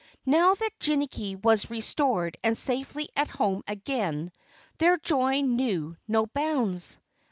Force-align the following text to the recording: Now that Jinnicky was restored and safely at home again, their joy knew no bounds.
Now 0.25 0.55
that 0.55 0.79
Jinnicky 0.79 1.35
was 1.39 1.69
restored 1.69 2.35
and 2.43 2.57
safely 2.57 3.09
at 3.15 3.29
home 3.29 3.61
again, 3.67 4.31
their 4.79 4.97
joy 4.97 5.41
knew 5.41 5.95
no 6.07 6.25
bounds. 6.25 6.97